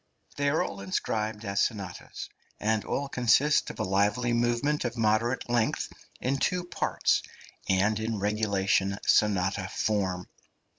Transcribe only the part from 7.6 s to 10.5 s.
and in regulation sonata form.